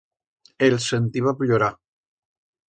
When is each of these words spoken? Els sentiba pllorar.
Els 0.67 0.87
sentiba 0.93 1.35
pllorar. 1.43 1.71